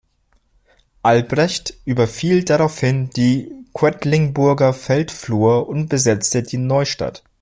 [1.03, 7.21] Albrecht überfiel daraufhin die Quedlinburger Feldflur und besetzte die Neustadt.